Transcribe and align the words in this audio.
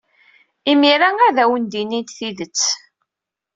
Imir-a 0.71 1.09
ad 1.27 1.37
awen-d-inint 1.43 2.13
tidet. 2.17 2.61